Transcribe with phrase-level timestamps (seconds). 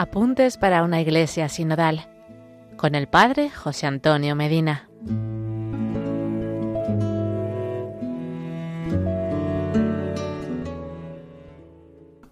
[0.00, 2.08] Apuntes para una iglesia sinodal
[2.78, 4.88] con el Padre José Antonio Medina.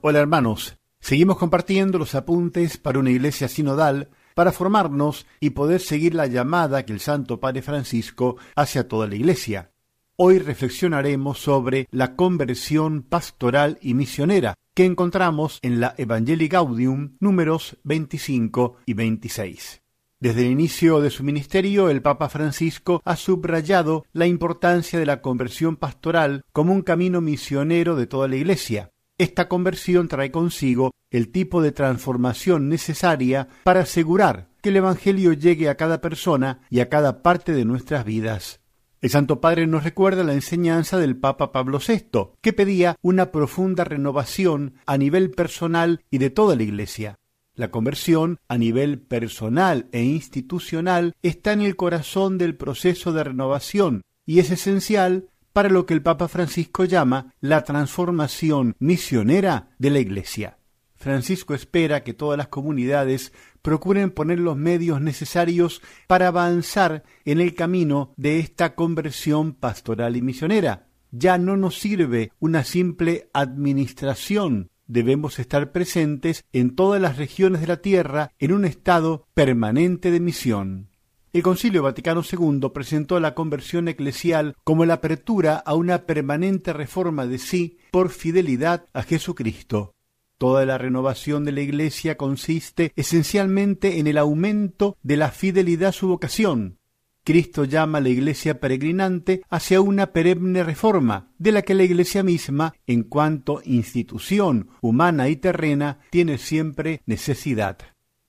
[0.01, 6.15] Hola hermanos, seguimos compartiendo los apuntes para una iglesia sinodal para formarnos y poder seguir
[6.15, 9.73] la llamada que el Santo Padre Francisco hace a toda la iglesia.
[10.21, 17.79] Hoy reflexionaremos sobre la conversión pastoral y misionera que encontramos en la Evangelii Gaudium números
[17.85, 19.81] 25 y 26.
[20.19, 25.23] Desde el inicio de su ministerio, el Papa Francisco ha subrayado la importancia de la
[25.23, 28.91] conversión pastoral como un camino misionero de toda la Iglesia.
[29.19, 35.69] Esta conversión trae consigo el tipo de transformación necesaria para asegurar que el Evangelio llegue
[35.69, 38.59] a cada persona y a cada parte de nuestras vidas.
[39.01, 43.85] El Santo Padre nos recuerda la enseñanza del Papa Pablo VI, que pedía una profunda
[43.85, 47.17] renovación a nivel personal y de toda la Iglesia.
[47.55, 54.03] La conversión a nivel personal e institucional está en el corazón del proceso de renovación
[54.27, 60.01] y es esencial para lo que el Papa Francisco llama la transformación misionera de la
[60.01, 60.58] Iglesia.
[60.99, 63.33] Francisco espera que todas las comunidades
[63.63, 70.23] procuren poner los medios necesarios para avanzar en el camino de esta conversión pastoral y
[70.23, 70.89] misionera.
[71.13, 77.69] Ya no nos sirve una simple administración, debemos estar presentes en todas las regiones de
[77.69, 80.89] la tierra en un estado permanente de misión.
[81.33, 87.27] El Concilio Vaticano II presentó la conversión eclesial como la apertura a una permanente reforma
[87.27, 89.93] de sí por fidelidad a Jesucristo.
[90.39, 95.93] Toda la renovación de la Iglesia consiste esencialmente en el aumento de la fidelidad a
[95.93, 96.79] su vocación.
[97.25, 102.23] Cristo llama a la Iglesia peregrinante hacia una perenne reforma, de la que la Iglesia
[102.23, 107.79] misma, en cuanto institución humana y terrena, tiene siempre necesidad.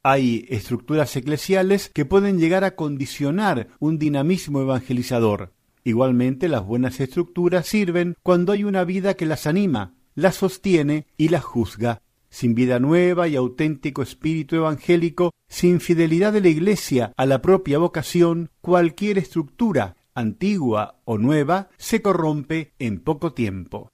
[0.02, 5.54] Hay estructuras eclesiales que pueden llegar a condicionar un dinamismo evangelizador.
[5.84, 11.30] Igualmente las buenas estructuras sirven cuando hay una vida que las anima, la sostiene y
[11.30, 12.02] la juzga.
[12.30, 17.80] Sin vida nueva y auténtico espíritu evangélico, sin fidelidad de la Iglesia a la propia
[17.80, 23.92] vocación, cualquier estructura, antigua o nueva, se corrompe en poco tiempo.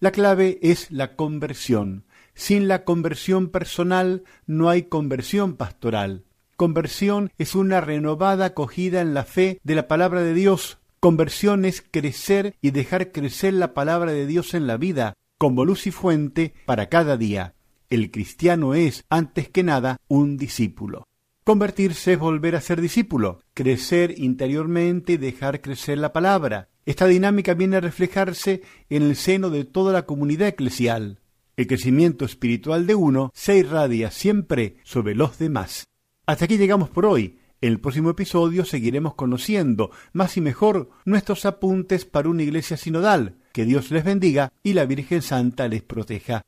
[0.00, 2.04] La clave es la conversión.
[2.34, 6.24] Sin la conversión personal no hay conversión pastoral.
[6.56, 10.78] Conversión es una renovada acogida en la fe de la palabra de Dios.
[11.00, 15.86] Conversión es crecer y dejar crecer la palabra de Dios en la vida, como luz
[15.86, 17.54] y fuente para cada día.
[17.88, 21.04] El cristiano es, antes que nada, un discípulo.
[21.44, 26.68] Convertirse es volver a ser discípulo, crecer interiormente y dejar crecer la palabra.
[26.84, 31.20] Esta dinámica viene a reflejarse en el seno de toda la comunidad eclesial.
[31.56, 35.86] El crecimiento espiritual de uno se irradia siempre sobre los demás.
[36.26, 37.38] Hasta aquí llegamos por hoy.
[37.60, 43.38] En el próximo episodio seguiremos conociendo más y mejor nuestros apuntes para una iglesia sinodal.
[43.58, 46.42] Que Dios les bendiga y la Virgen Santa les proteja.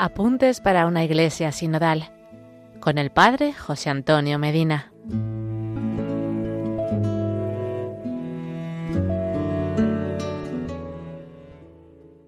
[0.00, 2.10] Apuntes para una iglesia sinodal
[2.80, 4.90] con el Padre José Antonio Medina.